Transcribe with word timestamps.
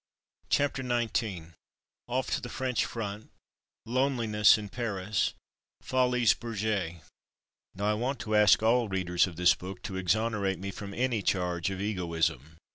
CHAPTER 0.49 0.81
XIX 0.81 1.53
OFF 2.07 2.41
TO 2.41 2.49
FRENCH 2.49 2.85
FRONT— 2.85 3.29
LONELINESS 3.85 4.57
IN 4.57 4.69
PARIS— 4.69 5.35
FOLIES 5.91 6.33
BERGERES 6.33 7.01
Now 7.75 7.85
I 7.85 7.93
want 7.93 8.17
to 8.21 8.35
ask 8.35 8.63
all 8.63 8.89
readers 8.89 9.27
of 9.27 9.35
this 9.35 9.53
book 9.53 9.83
to 9.83 9.97
exonerate 9.97 10.57
me 10.57 10.71
from 10.71 10.95
any 10.95 11.21
charge 11.21 11.69
of 11.69 11.79
egoism. 11.79 12.57